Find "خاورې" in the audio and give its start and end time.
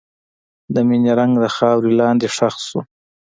1.55-1.91